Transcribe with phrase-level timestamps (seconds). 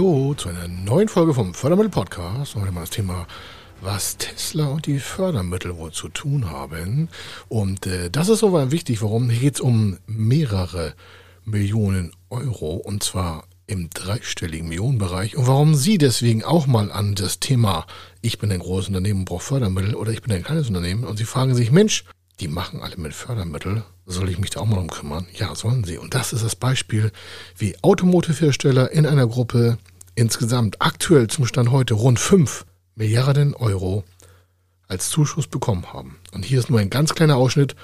[0.00, 2.54] Hallo zu einer neuen Folge vom Fördermittel Podcast.
[2.54, 3.26] Heute mal das Thema,
[3.82, 7.10] was Tesla und die Fördermittel wohl zu tun haben.
[7.50, 9.02] Und äh, das ist soweit wichtig.
[9.02, 9.28] Warum?
[9.28, 10.94] Hier geht es um mehrere
[11.44, 15.36] Millionen Euro und zwar im dreistelligen Millionenbereich.
[15.36, 17.86] Und warum Sie deswegen auch mal an das Thema,
[18.22, 21.24] ich bin ein großes Unternehmen brauche Fördermittel oder ich bin ein kleines Unternehmen und Sie
[21.24, 22.06] fragen sich, Mensch,
[22.40, 23.84] die machen alle mit Fördermittel.
[24.06, 25.26] Soll ich mich da auch mal drum kümmern?
[25.34, 25.98] Ja, sollen sie.
[25.98, 27.12] Und das ist das Beispiel,
[27.58, 29.76] wie Automotive-Hersteller in einer Gruppe
[30.20, 34.04] insgesamt aktuell zum Stand heute rund 5 Milliarden Euro
[34.86, 36.18] als Zuschuss bekommen haben.
[36.32, 37.74] Und hier ist nur ein ganz kleiner Ausschnitt,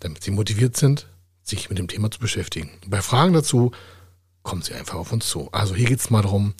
[0.00, 1.08] damit Sie motiviert sind,
[1.42, 2.70] sich mit dem Thema zu beschäftigen.
[2.86, 3.72] Bei Fragen dazu
[4.42, 5.50] kommen Sie einfach auf uns zu.
[5.52, 6.54] Also hier geht es mal darum,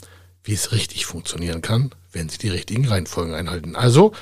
[0.45, 3.77] wie es richtig funktionieren kann, wenn Sie die richtigen Reihenfolgen einhalten.
[3.77, 4.13] Also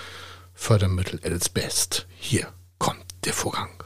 [0.54, 2.06] Fördermittel at its best.
[2.16, 2.46] Hier
[2.78, 3.85] kommt der Vorgang.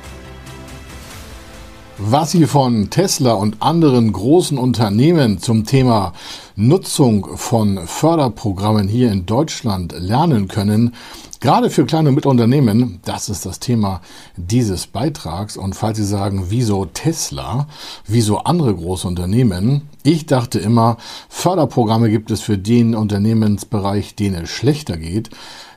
[1.97, 6.13] Was Sie von Tesla und anderen großen Unternehmen zum Thema
[6.55, 10.93] Nutzung von Förderprogrammen hier in Deutschland lernen können,
[11.41, 14.01] Gerade für kleine und mittlere Unternehmen, das ist das Thema
[14.37, 15.57] dieses Beitrags.
[15.57, 17.67] Und falls Sie sagen, wieso Tesla,
[18.05, 20.97] wieso andere große Unternehmen, ich dachte immer,
[21.29, 25.29] Förderprogramme gibt es für den Unternehmensbereich, denen es schlechter geht.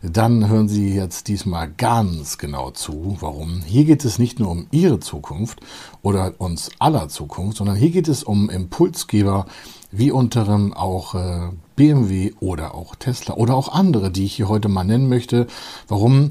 [0.03, 3.17] Dann hören Sie jetzt diesmal ganz genau zu.
[3.21, 3.63] Warum?
[3.67, 5.61] Hier geht es nicht nur um Ihre Zukunft
[6.03, 9.47] oder uns aller Zukunft, sondern hier geht es um Impulsgeber,
[9.91, 14.69] wie unterem auch äh, BMW oder auch Tesla oder auch andere, die ich hier heute
[14.69, 15.47] mal nennen möchte.
[15.89, 16.31] Warum?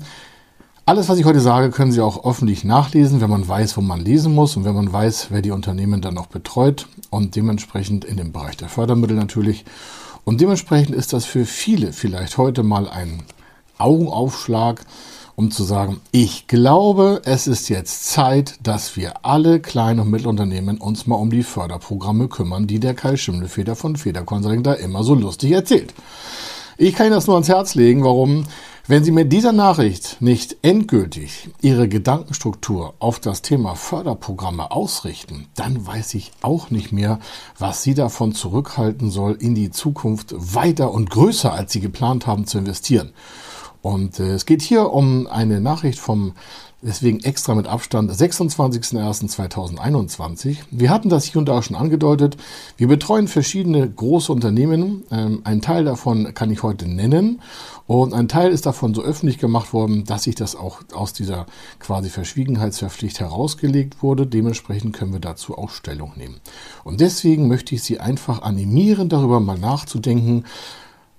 [0.86, 4.04] Alles, was ich heute sage, können Sie auch öffentlich nachlesen, wenn man weiß, wo man
[4.04, 8.18] lesen muss und wenn man weiß, wer die Unternehmen dann auch betreut und dementsprechend in
[8.18, 9.64] dem Bereich der Fördermittel natürlich.
[10.26, 13.24] Und dementsprechend ist das für viele vielleicht heute mal ein
[13.78, 14.82] Augenaufschlag,
[15.38, 20.80] um zu sagen, ich glaube, es ist jetzt Zeit, dass wir alle kleinen und Mittelunternehmen
[20.80, 25.16] uns mal um die Förderprogramme kümmern, die der Kai Schimmelfeder von Federkonsulting da immer so
[25.16, 25.94] lustig erzählt.
[26.78, 28.44] Ich kann Ihnen das nur ans Herz legen, warum,
[28.86, 35.88] wenn Sie mit dieser Nachricht nicht endgültig Ihre Gedankenstruktur auf das Thema Förderprogramme ausrichten, dann
[35.88, 37.20] weiß ich auch nicht mehr,
[37.58, 42.46] was Sie davon zurückhalten soll, in die Zukunft weiter und größer, als Sie geplant haben,
[42.46, 43.14] zu investieren.
[43.84, 46.32] Und äh, es geht hier um eine Nachricht vom,
[46.82, 50.60] deswegen extra mit Abstand, 26.01.2021.
[50.72, 52.38] Wir hatten das hier und da schon angedeutet.
[52.78, 55.04] Wir betreuen verschiedene große Unternehmen.
[55.12, 57.42] Ähm, ein Teil davon kann ich heute nennen.
[57.86, 61.46] Und ein Teil ist davon so öffentlich gemacht worden, dass sich das auch aus dieser
[61.80, 64.26] quasi Verschwiegenheitsverpflicht herausgelegt wurde.
[64.26, 66.40] Dementsprechend können wir dazu auch Stellung nehmen.
[66.86, 70.46] Und deswegen möchte ich Sie einfach animieren, darüber mal nachzudenken,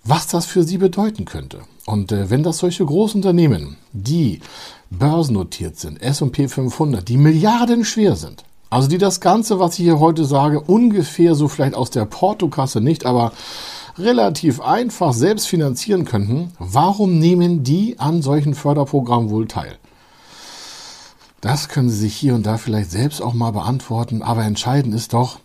[0.04, 1.60] was das für Sie bedeuten könnte.
[1.86, 4.40] Und äh, wenn das solche Großunternehmen, die
[4.90, 10.00] börsennotiert sind, S&P 500, die Milliarden schwer sind, also die das Ganze, was ich hier
[10.00, 13.32] heute sage, ungefähr so vielleicht aus der Portokasse nicht, aber
[13.96, 19.78] relativ einfach selbst finanzieren könnten, warum nehmen die an solchen Förderprogrammen wohl teil?
[21.40, 25.12] Das können Sie sich hier und da vielleicht selbst auch mal beantworten, aber entscheidend ist
[25.12, 25.38] doch,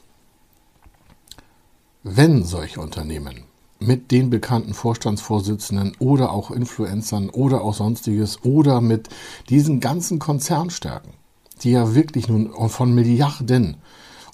[2.03, 3.43] wenn solche Unternehmen
[3.79, 9.09] mit den bekannten Vorstandsvorsitzenden oder auch Influencern oder auch sonstiges oder mit
[9.49, 11.13] diesen ganzen Konzernstärken,
[11.63, 13.77] die ja wirklich nun von Milliarden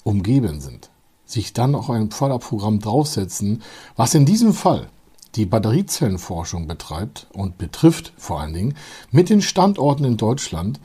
[0.02, 0.90] umgeben sind,
[1.24, 3.62] sich dann auch ein Förderprogramm draufsetzen,
[3.96, 4.88] was in diesem Fall
[5.36, 8.74] die Batteriezellenforschung betreibt und betrifft vor allen Dingen
[9.10, 10.80] mit den Standorten in Deutschland.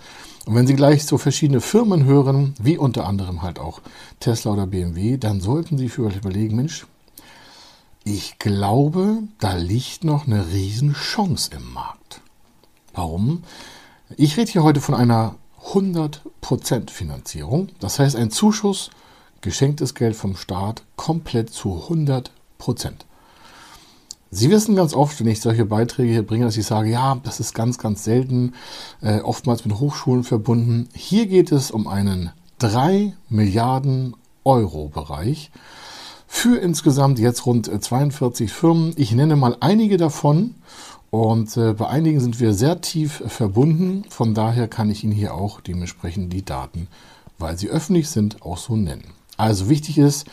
[0.45, 3.81] Und wenn Sie gleich so verschiedene Firmen hören, wie unter anderem halt auch
[4.19, 6.85] Tesla oder BMW, dann sollten Sie für euch überlegen, Mensch,
[8.03, 12.21] ich glaube, da liegt noch eine Riesenchance im Markt.
[12.93, 13.43] Warum?
[14.17, 15.35] Ich rede hier heute von einer
[15.67, 17.69] 100% Finanzierung.
[17.79, 18.89] Das heißt, ein Zuschuss,
[19.41, 22.29] geschenktes Geld vom Staat, komplett zu 100%.
[24.33, 27.39] Sie wissen ganz oft, wenn ich solche Beiträge hier bringe, dass ich sage, ja, das
[27.39, 28.53] ist ganz, ganz selten,
[29.01, 30.87] äh, oftmals mit Hochschulen verbunden.
[30.93, 35.51] Hier geht es um einen 3 Milliarden Euro Bereich
[36.33, 38.93] für insgesamt jetzt rund 42 Firmen.
[38.95, 40.55] Ich nenne mal einige davon
[41.09, 44.05] und äh, bei einigen sind wir sehr tief verbunden.
[44.09, 46.87] Von daher kann ich Ihnen hier auch dementsprechend die Daten,
[47.37, 49.03] weil sie öffentlich sind, auch so nennen.
[49.35, 50.25] Also wichtig ist,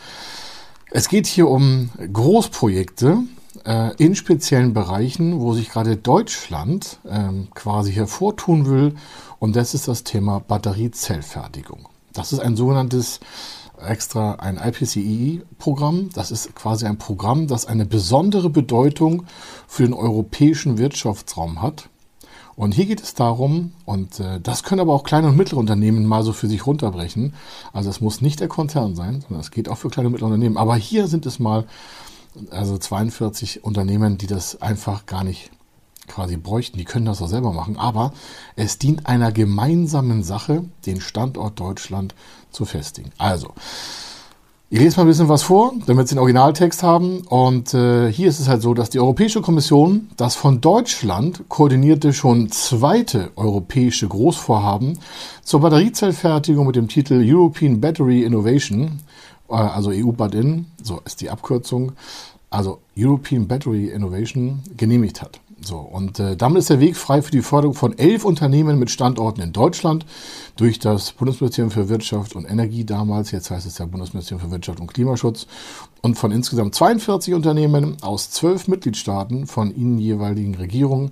[0.89, 3.17] es geht hier um Großprojekte
[3.65, 8.95] äh, in speziellen Bereichen, wo sich gerade Deutschland ähm, quasi hervortun will.
[9.37, 11.89] Und das ist das Thema Batteriezellfertigung.
[12.13, 13.19] Das ist ein sogenanntes
[13.79, 16.09] extra ein IPCEI-Programm.
[16.13, 19.25] Das ist quasi ein Programm, das eine besondere Bedeutung
[19.67, 21.89] für den europäischen Wirtschaftsraum hat.
[22.55, 26.05] Und hier geht es darum, und äh, das können aber auch kleine und mittlere Unternehmen
[26.05, 27.33] mal so für sich runterbrechen.
[27.71, 30.27] Also es muss nicht der Konzern sein, sondern es geht auch für kleine und mittlere
[30.27, 30.57] Unternehmen.
[30.57, 31.65] Aber hier sind es mal
[32.51, 35.51] also 42 Unternehmen, die das einfach gar nicht
[36.09, 36.77] quasi bräuchten.
[36.77, 37.77] Die können das auch selber machen.
[37.77, 38.11] Aber
[38.55, 42.15] es dient einer gemeinsamen Sache, den Standort Deutschland
[42.51, 43.11] zu festigen.
[43.17, 43.53] Also,
[44.71, 47.21] ich lese mal ein bisschen was vor, damit Sie den Originaltext haben.
[47.21, 52.13] Und äh, hier ist es halt so, dass die Europäische Kommission das von Deutschland koordinierte
[52.13, 54.99] schon zweite europäische Großvorhaben
[55.43, 58.99] zur Batteriezellfertigung mit dem Titel European Battery Innovation,
[59.49, 61.93] äh, also EU-BAT-IN, so ist die Abkürzung,
[62.51, 65.39] also European Battery Innovation, genehmigt hat.
[65.61, 68.89] So, und äh, damit ist der Weg frei für die Förderung von elf Unternehmen mit
[68.89, 70.05] Standorten in Deutschland
[70.55, 74.79] durch das Bundesministerium für Wirtschaft und Energie damals, jetzt heißt es ja Bundesministerium für Wirtschaft
[74.79, 75.47] und Klimaschutz,
[76.01, 81.11] und von insgesamt 42 Unternehmen aus zwölf Mitgliedstaaten von ihnen jeweiligen Regierungen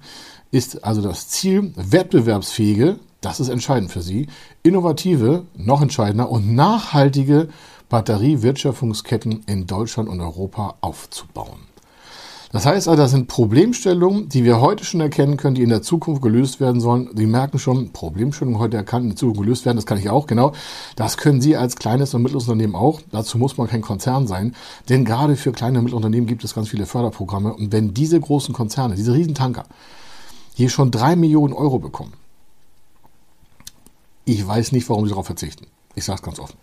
[0.51, 4.27] ist also das Ziel, wettbewerbsfähige, das ist entscheidend für sie,
[4.63, 7.49] innovative, noch entscheidender und nachhaltige
[7.89, 11.59] Batteriewirtschaftungsketten in Deutschland und Europa aufzubauen.
[12.51, 15.81] Das heißt also, das sind Problemstellungen, die wir heute schon erkennen können, die in der
[15.81, 17.09] Zukunft gelöst werden sollen.
[17.13, 20.27] Sie merken schon, Problemstellungen heute erkannt, in der Zukunft gelöst werden, das kann ich auch,
[20.27, 20.53] genau.
[20.95, 23.01] Das können Sie als kleines und mittleres Unternehmen auch.
[23.11, 24.55] Dazu muss man kein Konzern sein.
[24.87, 27.53] Denn gerade für kleine und mittlere Unternehmen gibt es ganz viele Förderprogramme.
[27.53, 29.65] Und wenn diese großen Konzerne, diese Riesentanker,
[30.55, 32.13] hier schon drei Millionen Euro bekommen,
[34.23, 35.67] ich weiß nicht, warum sie darauf verzichten.
[35.95, 36.57] Ich sage es ganz offen.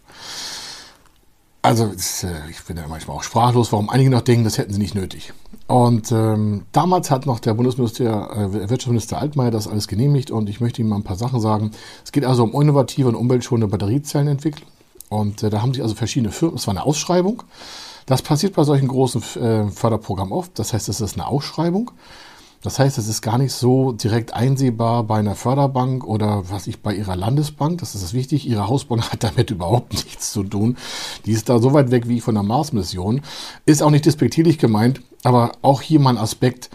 [1.64, 4.78] Also äh, ich bin ja manchmal auch sprachlos, warum einige noch denken, das hätten sie
[4.78, 5.32] nicht nötig.
[5.66, 10.60] Und ähm, damals hat noch der Bundesminister, äh, Wirtschaftsminister Altmaier das alles genehmigt und ich
[10.60, 11.70] möchte Ihnen mal ein paar Sachen sagen.
[12.04, 14.68] Es geht also um innovative und umweltschonende Batteriezellenentwicklung.
[15.08, 17.42] Und äh, da haben sich also verschiedene Firmen, es war eine Ausschreibung.
[18.04, 20.58] Das passiert bei solchen großen äh, Förderprogrammen oft.
[20.58, 21.92] Das heißt, es ist eine Ausschreibung.
[22.64, 26.80] Das heißt, es ist gar nicht so direkt einsehbar bei einer Förderbank oder was ich
[26.80, 27.78] bei ihrer Landesbank.
[27.80, 28.48] Das ist das wichtig.
[28.48, 30.78] Ihre Hausbank hat damit überhaupt nichts zu tun.
[31.26, 33.20] Die ist da so weit weg wie von der Mars-Mission.
[33.66, 36.70] Ist auch nicht despektierlich gemeint, aber auch hier mal ein Aspekt.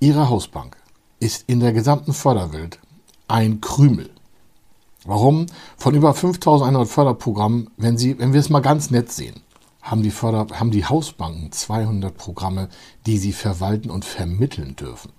[0.00, 0.76] Ihre Hausbank
[1.18, 2.78] ist in der gesamten Förderwelt
[3.26, 4.10] ein Krümel.
[5.06, 5.46] Warum?
[5.78, 9.40] Von über 5100 Förderprogrammen, wenn Sie, wenn wir es mal ganz nett sehen
[9.82, 12.68] haben die, Förder haben die Hausbanken 200 Programme,
[13.06, 15.12] die sie verwalten und vermitteln dürfen.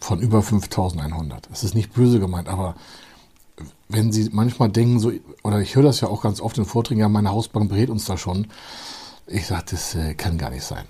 [0.00, 1.50] Von über 5100.
[1.50, 2.74] Das ist nicht böse gemeint, aber
[3.88, 5.12] wenn Sie manchmal denken, so,
[5.42, 8.04] oder ich höre das ja auch ganz oft in Vorträgen, ja, meine Hausbank berät uns
[8.04, 8.48] da schon.
[9.26, 10.84] Ich sage, das äh, kann gar nicht sein.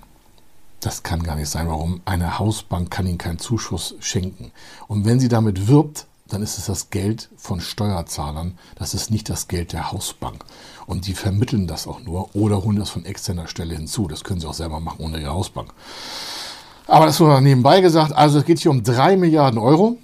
[0.79, 1.67] Das kann gar nicht sein.
[1.67, 2.01] Warum?
[2.05, 4.51] Eine Hausbank kann Ihnen keinen Zuschuss schenken.
[4.87, 8.57] Und wenn sie damit wirbt, dann ist es das Geld von Steuerzahlern.
[8.75, 10.43] Das ist nicht das Geld der Hausbank.
[10.85, 14.07] Und die vermitteln das auch nur oder holen das von externer Stelle hinzu.
[14.07, 15.69] Das können sie auch selber machen ohne ihre Hausbank.
[16.87, 18.13] Aber das nur nebenbei gesagt.
[18.13, 19.97] Also es geht hier um drei Milliarden Euro.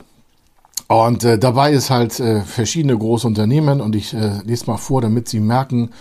[0.87, 3.81] Und äh, dabei ist halt äh, verschiedene große Unternehmen.
[3.81, 5.91] Und ich äh, lese mal vor, damit Sie merken,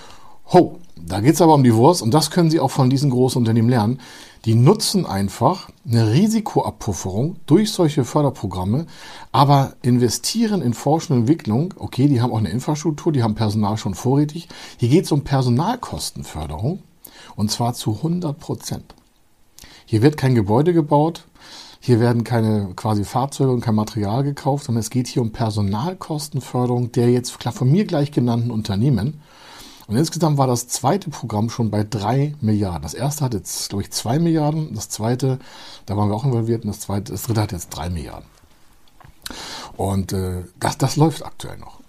[0.52, 2.02] ho, da geht es aber um die Wurst.
[2.02, 3.98] Und das können Sie auch von diesen großen Unternehmen lernen
[4.44, 8.86] die nutzen einfach eine Risikoabpufferung durch solche Förderprogramme,
[9.30, 11.74] aber investieren in Forschung und Entwicklung.
[11.76, 14.48] Okay, die haben auch eine Infrastruktur, die haben Personal schon vorrätig.
[14.78, 16.82] Hier geht es um Personalkostenförderung
[17.36, 18.94] und zwar zu 100 Prozent.
[19.86, 21.24] Hier wird kein Gebäude gebaut,
[21.78, 26.90] hier werden keine quasi Fahrzeuge und kein Material gekauft, sondern es geht hier um Personalkostenförderung
[26.92, 29.20] der jetzt von mir gleich genannten Unternehmen.
[29.86, 32.82] Und insgesamt war das zweite Programm schon bei drei Milliarden.
[32.82, 34.74] Das erste hat jetzt, glaube ich, zwei Milliarden.
[34.74, 35.38] Das zweite,
[35.86, 36.64] da waren wir auch involviert.
[36.64, 38.26] Und das, zweite, das dritte hat jetzt drei Milliarden.
[39.76, 41.80] Und äh, das, das läuft aktuell noch.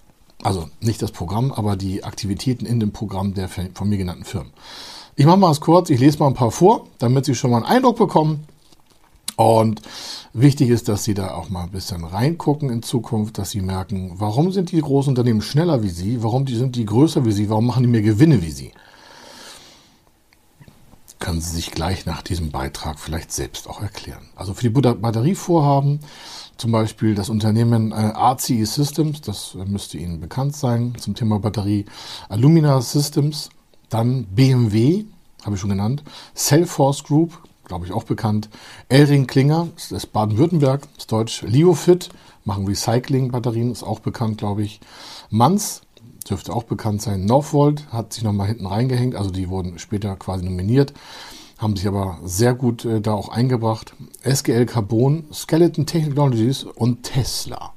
[0.42, 4.52] Also nicht das Programm, aber die Aktivitäten in dem Programm der von mir genannten Firmen.
[5.16, 7.58] Ich mache mal es kurz, ich lese mal ein paar vor, damit Sie schon mal
[7.58, 8.46] einen Eindruck bekommen,
[9.36, 9.82] und
[10.32, 14.12] wichtig ist, dass Sie da auch mal ein bisschen reingucken in Zukunft, dass Sie merken,
[14.16, 17.66] warum sind die großen Unternehmen schneller wie Sie, warum sind die größer wie Sie, warum
[17.66, 18.72] machen die mehr Gewinne wie Sie.
[21.18, 24.28] können Sie sich gleich nach diesem Beitrag vielleicht selbst auch erklären.
[24.36, 26.00] Also für die Batterievorhaben
[26.58, 31.38] zum Beispiel das Unternehmen äh, RCE Systems, das äh, müsste Ihnen bekannt sein zum Thema
[31.40, 31.86] Batterie,
[32.28, 33.48] Alumina Systems,
[33.88, 35.04] dann BMW,
[35.44, 38.48] habe ich schon genannt, Cellforce Group, glaube ich auch bekannt,
[38.88, 42.10] Elring Klinger, das ist Baden-Württemberg, ist deutsch, Liofit,
[42.44, 44.80] machen Recycling-Batterien, ist auch bekannt, glaube ich,
[45.30, 45.82] Manz,
[46.28, 50.44] dürfte auch bekannt sein, Northvolt hat sich nochmal hinten reingehängt, also die wurden später quasi
[50.44, 50.92] nominiert
[51.58, 53.94] haben sich aber sehr gut äh, da auch eingebracht.
[54.22, 57.72] SGL Carbon, Skeleton Technologies und Tesla.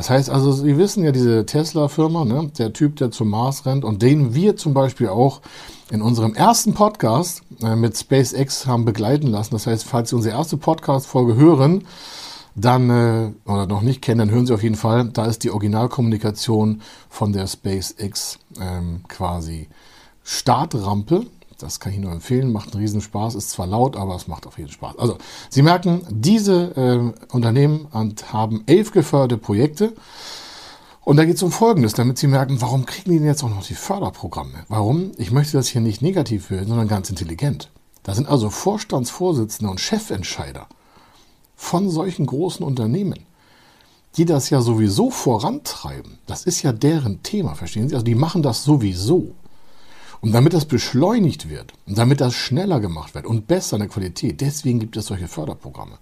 [0.00, 3.84] Das heißt also, Sie wissen ja, diese Tesla-Firma, ne, der Typ, der zum Mars rennt
[3.84, 5.42] und den wir zum Beispiel auch
[5.90, 9.50] in unserem ersten Podcast äh, mit SpaceX haben begleiten lassen.
[9.52, 11.84] Das heißt, falls Sie unsere erste Podcast-Folge hören,
[12.54, 15.10] dann äh, oder noch nicht kennen, dann hören Sie auf jeden Fall.
[15.12, 16.80] Da ist die Originalkommunikation
[17.10, 19.68] von der SpaceX ähm, quasi
[20.24, 21.26] Startrampe
[21.62, 24.46] das kann ich nur empfehlen, macht einen riesen Spaß, ist zwar laut, aber es macht
[24.46, 24.98] auf jeden Spaß.
[24.98, 25.16] Also,
[25.48, 29.94] Sie merken, diese äh, Unternehmen haben elf geförderte Projekte.
[31.02, 33.48] Und da geht es um Folgendes, damit Sie merken, warum kriegen die denn jetzt auch
[33.48, 34.64] noch die Förderprogramme?
[34.68, 35.12] Warum?
[35.16, 37.70] Ich möchte das hier nicht negativ hören, sondern ganz intelligent.
[38.02, 40.66] Da sind also Vorstandsvorsitzende und Chefentscheider
[41.56, 43.26] von solchen großen Unternehmen,
[44.16, 46.18] die das ja sowieso vorantreiben.
[46.26, 47.94] Das ist ja deren Thema, verstehen Sie?
[47.94, 49.34] Also die machen das sowieso.
[50.20, 53.88] Und damit das beschleunigt wird und damit das schneller gemacht wird und besser in der
[53.88, 55.98] Qualität, deswegen gibt es solche Förderprogramme,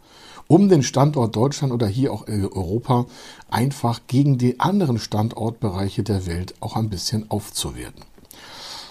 [0.49, 3.07] um den Standort Deutschland oder hier auch Europa
[3.49, 8.05] einfach gegen die anderen Standortbereiche der Welt auch ein bisschen aufzuwerten.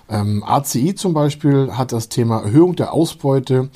[0.10, 3.70] Ähm, ACI zum Beispiel hat das Thema Erhöhung der Ausbeute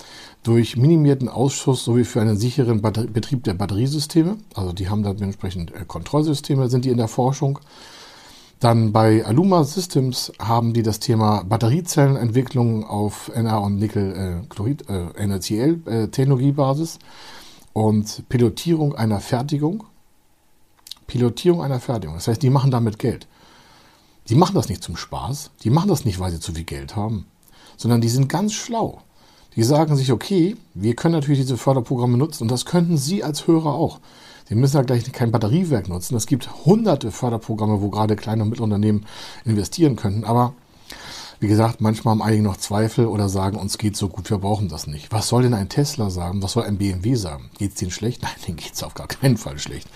[0.43, 4.37] durch minimierten Ausschuss sowie für einen sicheren Batter Betrieb der Batteriesysteme.
[4.55, 7.59] Also die haben da dementsprechend äh, Kontrollsysteme, sind die in der Forschung.
[8.61, 15.25] Dann bei Aluma Systems haben die das Thema Batteriezellenentwicklung auf Na- und Nickel-Chlorid, äh, äh,
[15.25, 16.99] NaCl-Technologiebasis äh,
[17.73, 19.85] und Pilotierung einer Fertigung.
[21.07, 22.15] Pilotierung einer Fertigung.
[22.17, 23.27] Das heißt, die machen damit Geld.
[24.29, 25.49] Die machen das nicht zum Spaß.
[25.63, 27.25] Die machen das nicht, weil sie zu viel Geld haben,
[27.77, 29.01] sondern die sind ganz schlau.
[29.55, 33.47] Die sagen sich, okay, wir können natürlich diese Förderprogramme nutzen und das könnten Sie als
[33.47, 33.99] Hörer auch.
[34.51, 36.17] Sie müssen ja gleich kein Batteriewerk nutzen.
[36.17, 39.05] Es gibt hunderte Förderprogramme, wo gerade kleine und Mittelunternehmen
[39.45, 40.25] investieren könnten.
[40.25, 40.55] Aber
[41.39, 44.67] wie gesagt, manchmal haben einige noch Zweifel oder sagen, uns geht so gut, wir brauchen
[44.67, 45.09] das nicht.
[45.09, 46.43] Was soll denn ein Tesla sagen?
[46.43, 47.49] Was soll ein BMW sagen?
[47.59, 48.21] Geht es denen schlecht?
[48.23, 49.87] Nein, denen geht es auf gar keinen Fall schlecht.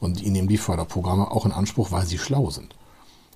[0.00, 2.74] Und die nehmen die Förderprogramme auch in Anspruch, weil sie schlau sind.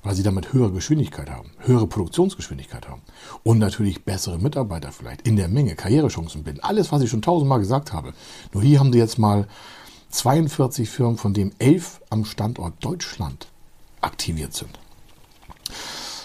[0.03, 3.03] Weil sie damit höhere Geschwindigkeit haben, höhere Produktionsgeschwindigkeit haben.
[3.43, 6.61] Und natürlich bessere Mitarbeiter vielleicht in der Menge, Karrierechancen bilden.
[6.63, 8.15] Alles, was ich schon tausendmal gesagt habe.
[8.55, 9.47] Nur hier haben sie jetzt mal
[10.15, 13.49] 42 Firmen, von denen 11 am Standort Deutschland
[14.01, 14.79] aktiviert sind.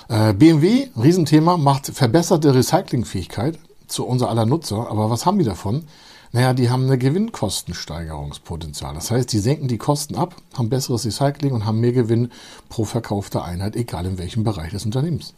[0.08, 4.89] Äh, BMW, Riesenthema, macht verbesserte Recyclingfähigkeit zu unser aller Nutzer.
[4.89, 5.86] Aber was haben die davon?
[6.31, 8.93] Naja, die haben eine Gewinnkostensteigerungspotenzial.
[8.93, 12.31] Das heißt, die senken die Kosten ab, haben besseres Recycling und haben mehr Gewinn
[12.69, 15.34] pro verkaufter Einheit, egal in welchem Bereich des Unternehmens.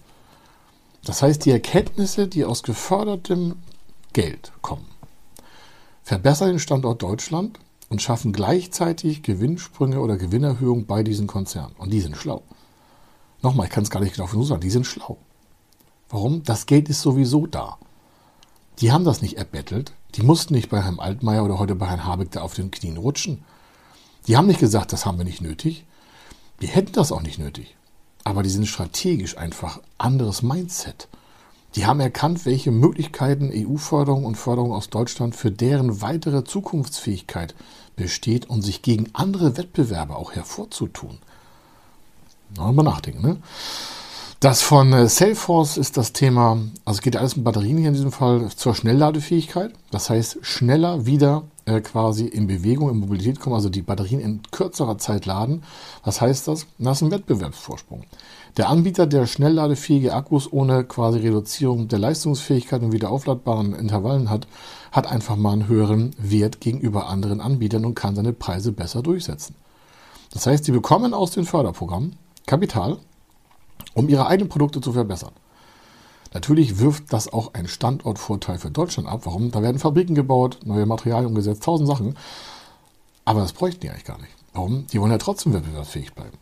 [1.05, 3.55] Das heißt, die Erkenntnisse, die aus gefördertem
[4.11, 4.85] Geld kommen,
[6.03, 7.57] verbessern den Standort Deutschland,
[7.91, 11.75] und schaffen gleichzeitig Gewinnsprünge oder Gewinnerhöhungen bei diesen Konzernen.
[11.77, 12.41] Und die sind schlau.
[13.41, 15.17] Nochmal, ich kann es gar nicht genau so sagen, die sind schlau.
[16.07, 16.41] Warum?
[16.43, 17.77] Das Geld ist sowieso da.
[18.79, 19.91] Die haben das nicht erbettelt.
[20.15, 22.95] Die mussten nicht bei Herrn Altmaier oder heute bei Herrn Habeck da auf den Knien
[22.95, 23.43] rutschen.
[24.25, 25.85] Die haben nicht gesagt, das haben wir nicht nötig.
[26.61, 27.75] Die hätten das auch nicht nötig.
[28.23, 31.09] Aber die sind strategisch einfach anderes Mindset.
[31.75, 37.55] Die haben erkannt, welche Möglichkeiten EU-Förderung und Förderung aus Deutschland für deren weitere Zukunftsfähigkeit
[37.95, 41.19] besteht und sich gegen andere Wettbewerber auch hervorzutun.
[42.57, 43.21] Mal nachdenken.
[43.21, 43.37] Ne?
[44.41, 47.93] Das von äh, Salesforce ist das Thema, also es geht alles um Batterien hier in
[47.93, 49.71] diesem Fall, zur Schnellladefähigkeit.
[49.91, 54.41] Das heißt, schneller wieder äh, quasi in Bewegung, in Mobilität kommen, also die Batterien in
[54.49, 55.63] kürzerer Zeit laden.
[56.03, 56.65] Was heißt das?
[56.79, 58.03] Das ist ein Wettbewerbsvorsprung.
[58.57, 64.45] Der Anbieter, der schnellladefähige Akkus ohne quasi Reduzierung der Leistungsfähigkeit und wieder aufladbaren Intervallen hat,
[64.91, 69.55] hat einfach mal einen höheren Wert gegenüber anderen Anbietern und kann seine Preise besser durchsetzen.
[70.33, 72.97] Das heißt, sie bekommen aus den Förderprogrammen Kapital,
[73.93, 75.31] um ihre eigenen Produkte zu verbessern.
[76.33, 79.21] Natürlich wirft das auch einen Standortvorteil für Deutschland ab.
[79.23, 79.51] Warum?
[79.51, 82.17] Da werden Fabriken gebaut, neue Materialien umgesetzt, tausend Sachen.
[83.23, 84.33] Aber das bräuchten die eigentlich gar nicht.
[84.53, 84.87] Warum?
[84.87, 86.37] Die wollen ja trotzdem wettbewerbsfähig bleiben.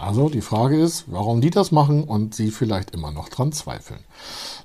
[0.00, 4.00] Also die Frage ist, warum die das machen und sie vielleicht immer noch dran zweifeln.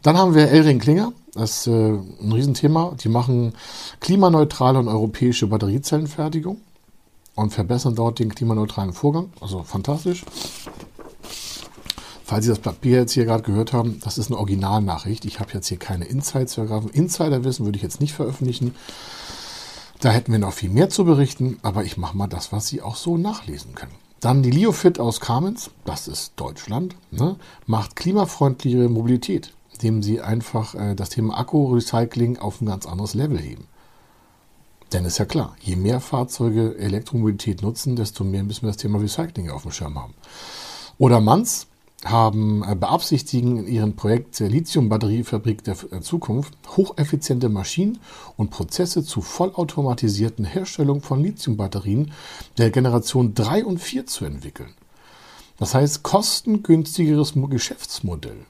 [0.01, 2.95] Dann haben wir Elring Klinger, das ist äh, ein Riesenthema.
[3.03, 3.53] Die machen
[3.99, 6.61] klimaneutrale und europäische Batteriezellenfertigung
[7.35, 9.33] und verbessern dort den klimaneutralen Vorgang.
[9.41, 10.23] Also fantastisch.
[12.23, 15.25] Falls Sie das Papier jetzt hier gerade gehört haben, das ist eine Originalnachricht.
[15.25, 16.89] Ich habe jetzt hier keine Insights ergreifen.
[16.91, 18.73] Insiderwissen würde ich jetzt nicht veröffentlichen.
[19.99, 22.81] Da hätten wir noch viel mehr zu berichten, aber ich mache mal das, was Sie
[22.81, 24.04] auch so nachlesen können.
[24.25, 27.35] Dann die Liofit aus Kamenz, das ist Deutschland, ne,
[27.67, 33.37] macht klimafreundlichere Mobilität, indem sie einfach äh, das Thema Akku-Recycling auf ein ganz anderes Level
[33.37, 33.67] heben.
[34.91, 38.97] Denn ist ja klar, je mehr Fahrzeuge Elektromobilität nutzen, desto mehr müssen wir das Thema
[38.97, 40.15] Recycling auf dem Schirm haben.
[40.97, 41.67] Oder Manz
[42.05, 47.99] haben äh, beabsichtigen in ihrem Projekt der Lithium-Batteriefabrik der äh, Zukunft hocheffiziente Maschinen
[48.37, 52.11] und Prozesse zur vollautomatisierten Herstellung von Lithium-Batterien
[52.57, 54.73] der Generation 3 und 4 zu entwickeln.
[55.57, 58.45] Das heißt, kostengünstigeres Geschäftsmodell.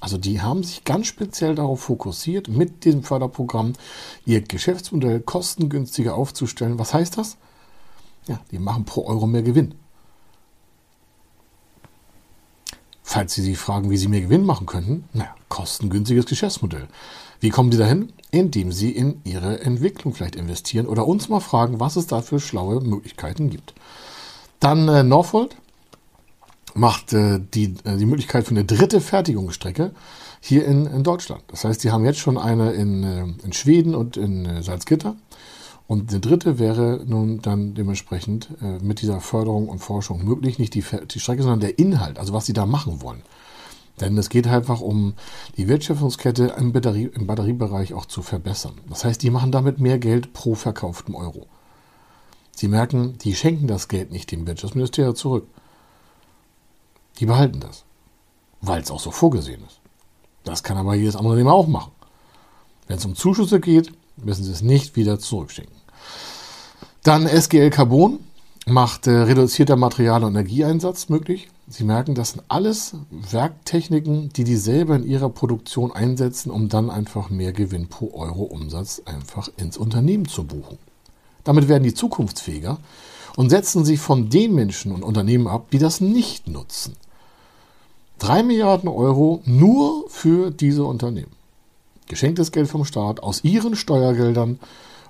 [0.00, 3.72] Also die haben sich ganz speziell darauf fokussiert, mit diesem Förderprogramm
[4.24, 6.78] ihr Geschäftsmodell kostengünstiger aufzustellen.
[6.78, 7.36] Was heißt das?
[8.28, 9.74] Ja, die machen pro Euro mehr Gewinn.
[13.06, 16.88] Falls Sie sich fragen, wie Sie mehr Gewinn machen könnten, naja, kostengünstiges Geschäftsmodell.
[17.38, 18.14] Wie kommen Sie dahin?
[18.30, 22.40] Indem Sie in Ihre Entwicklung vielleicht investieren oder uns mal fragen, was es da für
[22.40, 23.74] schlaue Möglichkeiten gibt.
[24.58, 25.54] Dann äh, Norfolk
[26.72, 29.92] macht äh, die, äh, die Möglichkeit für eine dritte Fertigungsstrecke
[30.40, 31.42] hier in, in Deutschland.
[31.48, 35.14] Das heißt, Sie haben jetzt schon eine in, äh, in Schweden und in äh, Salzgitter.
[35.86, 40.74] Und eine dritte wäre nun dann dementsprechend äh, mit dieser Förderung und Forschung möglich, nicht
[40.74, 43.22] die, die Strecke, sondern der Inhalt, also was sie da machen wollen.
[44.00, 45.14] Denn es geht einfach um
[45.56, 48.80] die Wertschöpfungskette im, Batterie, im Batteriebereich auch zu verbessern.
[48.88, 51.46] Das heißt, die machen damit mehr Geld pro verkauftem Euro.
[52.56, 55.46] Sie merken, die schenken das Geld nicht dem Wirtschaftsministerium zurück.
[57.18, 57.84] Die behalten das,
[58.60, 59.80] weil es auch so vorgesehen ist.
[60.44, 61.92] Das kann aber jedes andere Unternehmen auch machen.
[62.86, 65.74] Wenn es um Zuschüsse geht, müssen Sie es nicht wieder zurückschicken.
[67.02, 68.20] Dann SGL Carbon
[68.66, 71.48] macht äh, reduzierter Material- und Energieeinsatz möglich.
[71.68, 76.90] Sie merken, das sind alles Werktechniken, die die selber in ihrer Produktion einsetzen, um dann
[76.90, 80.78] einfach mehr Gewinn pro Euro Umsatz einfach ins Unternehmen zu buchen.
[81.42, 82.78] Damit werden die zukunftsfähiger
[83.36, 86.94] und setzen sich von den Menschen und Unternehmen ab, die das nicht nutzen.
[88.18, 91.33] Drei Milliarden Euro nur für diese Unternehmen
[92.06, 94.58] geschenktes Geld vom Staat aus ihren Steuergeldern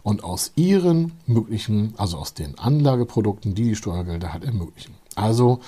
[0.02, 4.94] und aus ihren möglichen, also aus den Anlageprodukten, die die Steuergelder hat, ermöglichen.
[5.14, 5.60] Also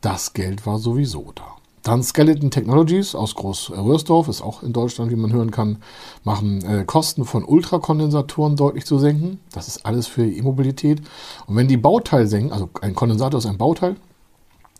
[0.00, 1.54] das Geld war sowieso da.
[1.82, 5.82] Dann Skeleton Technologies aus Groß-Röhrsdorf, ist auch in Deutschland, wie man hören kann,
[6.24, 9.38] machen äh, Kosten von Ultrakondensatoren deutlich zu senken.
[9.52, 11.02] Das ist alles für E-Mobilität.
[11.46, 13.96] Und wenn die Bauteil senken, also ein Kondensator ist ein Bauteil,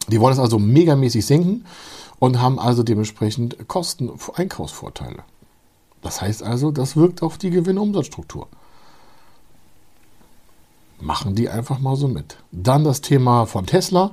[0.09, 1.67] die wollen es also megamäßig senken
[2.19, 5.25] und haben also dementsprechend Kosten, Einkaufsvorteile.
[6.05, 8.47] Das heißt also, das wirkt auf die Gewinn-Umsatzstruktur.
[11.01, 12.37] Machen die einfach mal so mit.
[12.53, 14.13] Dann das Thema von Tesla.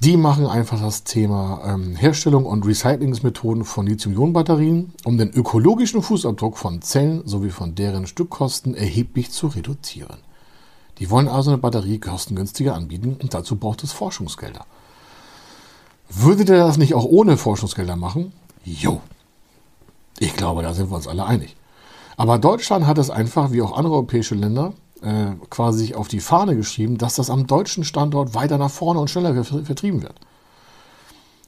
[0.00, 6.58] Die machen einfach das Thema ähm, Herstellung und Recyclingsmethoden von Lithium-Ionen-Batterien, um den ökologischen Fußabdruck
[6.58, 10.18] von Zellen sowie von deren Stückkosten erheblich zu reduzieren.
[10.98, 14.66] Die wollen also eine Batterie kostengünstiger anbieten und dazu braucht es Forschungsgelder.
[16.08, 18.32] Würde der das nicht auch ohne Forschungsgelder machen?
[18.64, 19.00] Jo,
[20.18, 21.56] ich glaube, da sind wir uns alle einig.
[22.16, 26.20] Aber Deutschland hat es einfach, wie auch andere europäische Länder, äh, quasi sich auf die
[26.20, 30.16] Fahne geschrieben, dass das am deutschen Standort weiter nach vorne und schneller vertrieben wird.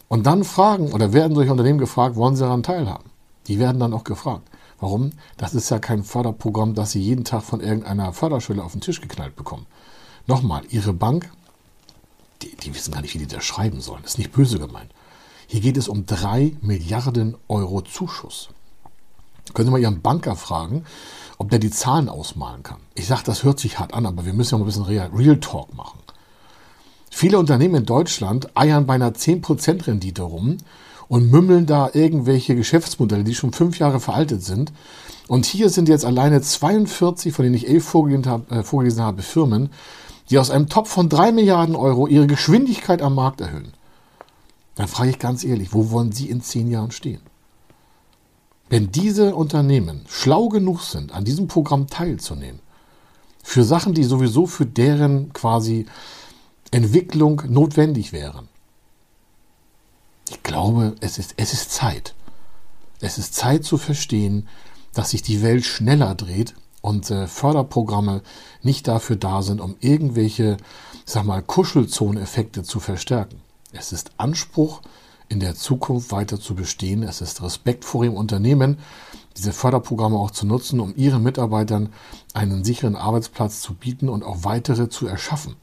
[0.09, 3.11] Und dann fragen oder werden solche Unternehmen gefragt, wollen sie daran teilhaben?
[3.46, 4.48] Die werden dann auch gefragt.
[4.78, 5.11] Warum?
[5.37, 9.00] Das ist ja kein Förderprogramm, das sie jeden Tag von irgendeiner Förderschule auf den Tisch
[9.00, 9.66] geknallt bekommen.
[10.26, 11.30] Nochmal, ihre Bank,
[12.42, 14.02] die, die wissen gar nicht, wie die das schreiben sollen.
[14.02, 14.90] Das ist nicht böse gemeint.
[15.46, 18.48] Hier geht es um drei Milliarden Euro Zuschuss.
[19.55, 20.85] Können Sie mal Ihren Banker fragen,
[21.39, 22.81] ob der die Zahlen ausmalen kann.
[22.95, 25.11] Ich sage, das hört sich hart an, aber wir müssen ja mal ein bisschen Real,
[25.15, 25.99] Real Talk machen.
[27.11, 30.59] Viele Unternehmen in Deutschland eiern bei einer 10% Rendite rum
[31.09, 34.73] und mümmeln da irgendwelche Geschäftsmodelle, die schon fünf Jahre veraltet sind.
[35.27, 39.23] Und hier sind jetzt alleine 42, von denen ich elf vorgelesen habe, äh, vorgelesen habe
[39.23, 39.71] Firmen,
[40.31, 43.73] die aus einem Topf von drei Milliarden Euro ihre Geschwindigkeit am Markt erhöhen.
[44.77, 47.21] Dann frage ich ganz ehrlich, wo wollen Sie in zehn Jahren stehen?
[48.70, 52.61] Wenn diese Unternehmen schlau genug sind, an diesem Programm teilzunehmen,
[53.42, 55.87] für Sachen, die sowieso für deren quasi
[56.70, 58.48] Entwicklung notwendig wären,
[60.30, 62.14] ich glaube, es ist, es ist Zeit.
[63.00, 64.46] Es ist Zeit zu verstehen,
[64.94, 68.22] dass sich die Welt schneller dreht und äh, Förderprogramme
[68.62, 70.59] nicht dafür da sind, um irgendwelche,
[71.04, 73.40] sag mal, Kuschelzoneffekte zu verstärken.
[73.72, 74.80] Es ist Anspruch,
[75.31, 77.03] in der Zukunft weiter zu bestehen.
[77.05, 78.79] Es ist Respekt vor ihrem Unternehmen,
[79.37, 81.90] diese Förderprogramme auch zu nutzen, um ihren Mitarbeitern
[82.35, 85.55] einen sicheren Arbeitsplatz zu bieten und auch weitere zu erschaffen.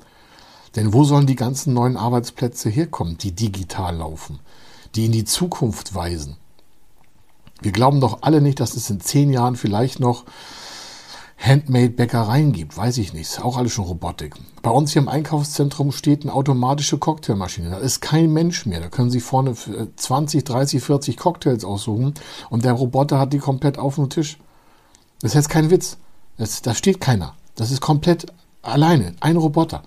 [0.76, 4.40] Denn wo sollen die ganzen neuen Arbeitsplätze herkommen, die digital laufen,
[4.96, 6.38] die in die Zukunft weisen?
[7.62, 10.24] Wir glauben doch alle nicht, dass es in zehn Jahren vielleicht noch
[11.38, 13.42] Handmade-Bäckereien gibt, weiß ich nicht.
[13.42, 14.36] Auch alles schon Robotik.
[14.64, 17.70] Bei uns hier im Einkaufszentrum steht eine automatische Cocktailmaschine.
[17.70, 18.80] Da ist kein Mensch mehr.
[18.80, 19.54] Da können Sie vorne
[19.96, 22.16] 20, 30, 40 Cocktails aussuchen
[22.50, 24.40] und der Roboter hat die komplett auf dem Tisch.
[25.22, 25.98] Das ist jetzt kein Witz.
[26.38, 27.34] Das, da steht keiner.
[27.56, 28.28] Das ist komplett
[28.62, 29.16] alleine.
[29.20, 29.84] Ein Roboter.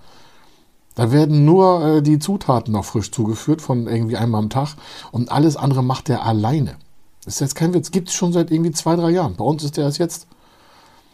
[0.95, 4.75] Da werden nur äh, die Zutaten noch frisch zugeführt von irgendwie einmal am Tag
[5.11, 6.75] und alles andere macht der alleine.
[7.23, 7.91] Das ist jetzt kein Witz.
[7.91, 9.35] Gibt es schon seit irgendwie zwei, drei Jahren.
[9.35, 10.27] Bei uns ist der erst jetzt.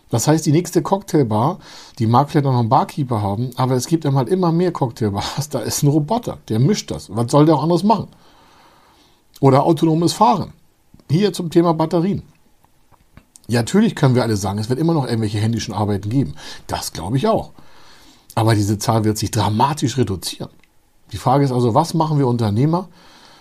[0.09, 1.59] Das heißt, die nächste Cocktailbar,
[1.99, 5.49] die mag vielleicht noch einen Barkeeper haben, aber es gibt halt immer mehr Cocktailbars.
[5.49, 7.13] Da ist ein Roboter, der mischt das.
[7.15, 8.07] Was soll der auch anderes machen?
[9.39, 10.53] Oder autonomes Fahren.
[11.09, 12.23] Hier zum Thema Batterien.
[13.47, 16.35] Ja, natürlich können wir alle sagen, es wird immer noch irgendwelche händischen Arbeiten geben.
[16.67, 17.51] Das glaube ich auch.
[18.35, 20.49] Aber diese Zahl wird sich dramatisch reduzieren.
[21.11, 22.89] Die Frage ist also, was machen wir Unternehmer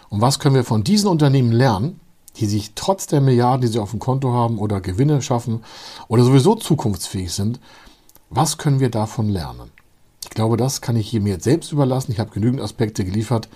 [0.09, 2.01] und was können wir von diesen Unternehmen lernen,
[2.39, 5.65] die sich trotz der Milliarden, die sie auf dem Konto haben oder Gewinne schaffen
[6.09, 7.61] oder sowieso zukunftsfähig sind,
[8.31, 9.71] was können wir davon lernen?
[10.25, 12.13] Ich glaube, das kann ich hier mir jetzt selbst überlassen.
[12.13, 13.49] Ich habe genügend Aspekte geliefert.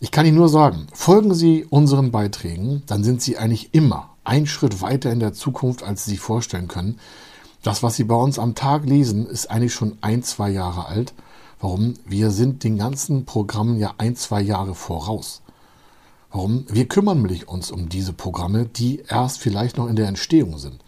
[0.00, 4.46] Ich kann Ihnen nur sagen, folgen Sie unseren Beiträgen, dann sind Sie eigentlich immer einen
[4.46, 6.98] Schritt weiter in der Zukunft, als Sie sich vorstellen können.
[7.62, 11.14] Das, was Sie bei uns am Tag lesen, ist eigentlich schon ein, zwei Jahre alt.
[11.60, 11.94] Warum?
[12.04, 15.40] Wir sind den ganzen Programmen ja ein, zwei Jahre voraus.
[16.34, 16.66] Warum?
[16.68, 20.80] Wir kümmern uns um diese Programme, die erst vielleicht noch in der Entstehung sind.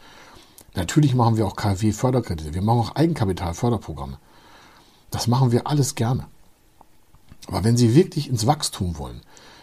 [0.75, 4.19] Natürlich machen wir auch KfW-Förderkredite, wir machen auch Eigenkapitalförderprogramme.
[5.13, 6.27] Das machen wir alles gerne.
[7.47, 9.21] Aber wenn Sie wirklich ins Wachstum wollen,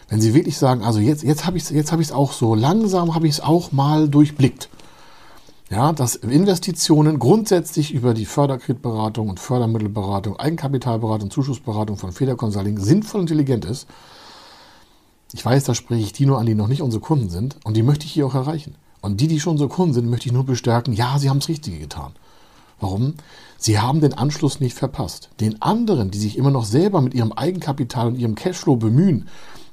[0.08, 3.26] wenn Sie wirklich sagen, also jetzt, jetzt habe ich es hab auch so, langsam habe
[3.26, 4.70] ich es auch mal durchblickt.
[5.68, 13.20] Ja, dass Investitionen grundsätzlich über die Förderkreditberatung und Fördermittelberatung, Eigenkapitalberatung, Zuschussberatung von Feder Consulting sinnvoll
[13.20, 13.86] und intelligent ist,
[15.34, 17.76] ich weiß, da spreche ich die nur an, die noch nicht unsere Kunden sind und
[17.76, 18.76] die möchte ich hier auch erreichen.
[19.00, 21.48] Und die, die schon unsere Kunden sind, möchte ich nur bestärken, ja, sie haben das
[21.48, 22.12] Richtige getan.
[22.78, 23.14] Warum?
[23.58, 25.30] Sie haben den Anschluss nicht verpasst.
[25.40, 29.26] Den anderen, die sich immer noch selber mit ihrem Eigenkapital und ihrem Cashflow bemühen,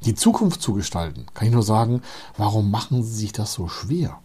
[0.04, 2.02] die Zukunft zu gestalten, kann ich nur sagen,
[2.38, 4.20] warum machen sie sich das so schwer?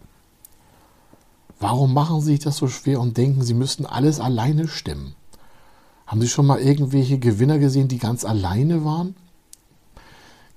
[1.59, 5.13] Warum machen sie sich das so schwer und denken, sie müssten alles alleine stemmen?
[6.07, 9.15] Haben Sie schon mal irgendwelche Gewinner gesehen, die ganz alleine waren?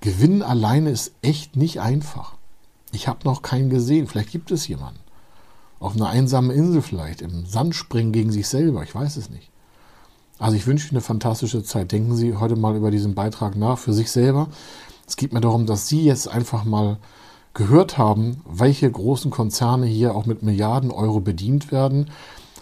[0.00, 2.34] Gewinnen alleine ist echt nicht einfach.
[2.92, 4.06] Ich habe noch keinen gesehen.
[4.06, 5.00] Vielleicht gibt es jemanden.
[5.78, 8.82] Auf einer einsamen Insel vielleicht, im Sand springen gegen sich selber.
[8.82, 9.50] Ich weiß es nicht.
[10.38, 11.92] Also ich wünsche Ihnen eine fantastische Zeit.
[11.92, 14.48] Denken Sie heute mal über diesen Beitrag nach für sich selber.
[15.06, 16.98] Es geht mir darum, dass Sie jetzt einfach mal
[17.52, 22.10] gehört haben, welche großen Konzerne hier auch mit Milliarden Euro bedient werden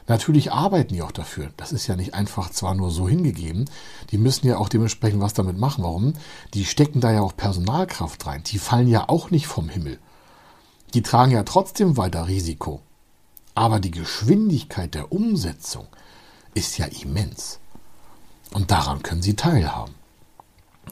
[0.09, 1.51] Natürlich arbeiten die auch dafür.
[1.59, 3.67] Das ist ja nicht einfach zwar nur so hingegeben.
[4.11, 5.85] Die müssen ja auch dementsprechend was damit machen.
[5.85, 6.15] Warum?
[6.55, 8.43] Die stecken da ja auch Personalkraft rein.
[8.45, 9.99] Die fallen ja auch nicht vom Himmel.
[10.95, 12.81] Die tragen ja trotzdem weiter Risiko.
[13.55, 15.87] Aber die Geschwindigkeit der Umsetzung
[16.55, 17.59] ist ja immens.
[18.55, 19.95] Und daran können sie teilhaben.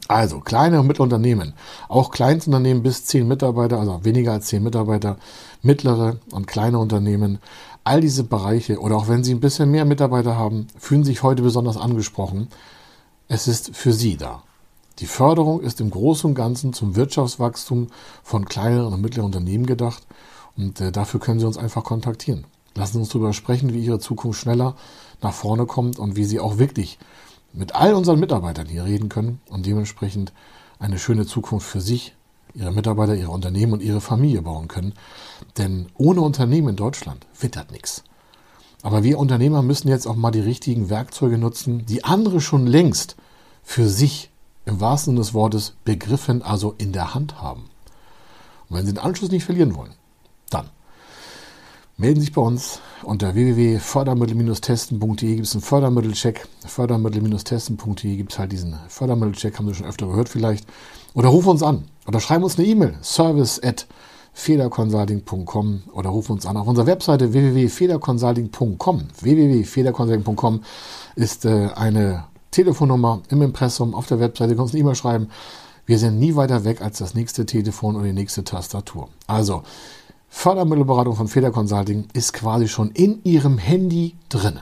[0.07, 1.53] Also kleine und Mittelunternehmen,
[1.89, 5.17] auch Kleinstunternehmen bis 10 Mitarbeiter, also weniger als 10 Mitarbeiter,
[5.63, 7.39] mittlere und kleine Unternehmen,
[7.87, 11.41] all diese Bereiche oder auch wenn Sie ein bisschen mehr Mitarbeiter haben, fühlen sich heute
[11.41, 12.49] besonders angesprochen.
[13.29, 14.43] Es ist für Sie da.
[14.99, 17.87] Die Förderung ist im Großen und Ganzen zum Wirtschaftswachstum
[18.23, 20.05] von kleineren und mittleren Unternehmen gedacht
[20.57, 22.45] und äh, dafür können Sie uns einfach kontaktieren.
[22.75, 24.75] Lassen Sie uns darüber sprechen, wie Ihre Zukunft schneller
[25.21, 26.99] nach vorne kommt und wie Sie auch wirklich
[27.53, 30.33] mit all unseren Mitarbeitern hier reden können und dementsprechend
[30.77, 32.16] eine schöne Zukunft für sich,
[32.53, 34.93] ihre Mitarbeiter, ihre Unternehmen und ihre Familie bauen können.
[35.57, 38.03] Denn ohne Unternehmen in Deutschland wird nichts.
[38.83, 43.15] Aber wir Unternehmer müssen jetzt auch mal die richtigen Werkzeuge nutzen, die andere schon längst
[43.63, 44.29] für sich
[44.65, 47.69] im wahrsten Sinne des Wortes begriffen, also in der Hand haben.
[48.69, 49.93] Und wenn Sie den Anschluss nicht verlieren wollen,
[50.49, 50.69] dann
[51.97, 56.47] melden Sie sich bei uns unter www.fördermittel-testen.de gibt es einen Fördermittelcheck.
[56.65, 60.67] Fördermittel-testen.de gibt es halt diesen Fördermittelcheck, haben Sie schon öfter gehört vielleicht.
[61.13, 63.85] Oder rufen uns an oder schreiben uns eine E-Mail, service at
[64.33, 69.07] federconsulting.com oder rufen uns an auf unserer Webseite www.federconsulting.com.
[69.19, 70.63] www.federconsulting.com
[71.15, 74.53] ist äh, eine Telefonnummer im Impressum auf der Webseite.
[74.53, 75.29] Du kannst eine E-Mail schreiben.
[75.85, 79.09] Wir sind nie weiter weg als das nächste Telefon oder die nächste Tastatur.
[79.25, 79.63] Also,
[80.29, 84.59] Fördermittelberatung von Feder Consulting ist quasi schon in Ihrem Handy drin.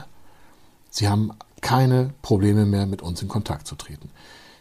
[0.88, 4.10] Sie haben keine Probleme mehr, mit uns in Kontakt zu treten.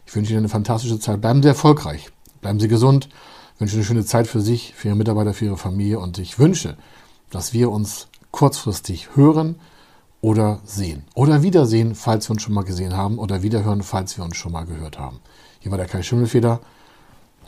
[0.05, 1.21] Ich wünsche Ihnen eine fantastische Zeit.
[1.21, 2.11] Bleiben Sie erfolgreich.
[2.45, 3.09] Bleiben Sie gesund.
[3.57, 5.97] Wünsche eine schöne Zeit für sich, für Ihre Mitarbeiter, für Ihre Familie.
[5.97, 6.77] Und ich wünsche,
[7.31, 9.55] dass wir uns kurzfristig hören
[10.21, 11.05] oder sehen.
[11.15, 13.17] Oder wiedersehen, falls wir uns schon mal gesehen haben.
[13.17, 15.21] Oder wiederhören, falls wir uns schon mal gehört haben.
[15.59, 16.59] Hier war der Kai Schimmelfeder.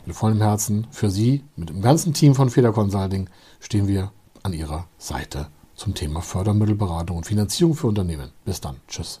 [0.04, 3.30] Mit vollem Herzen für Sie, mit dem ganzen Team von Feder Consulting,
[3.60, 4.10] stehen wir
[4.42, 8.32] an Ihrer Seite zum Thema Fördermittelberatung und Finanzierung für Unternehmen.
[8.44, 8.78] Bis dann.
[8.88, 9.20] Tschüss.